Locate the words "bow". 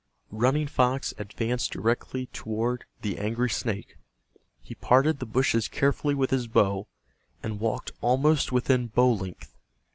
6.47-6.87, 8.87-9.13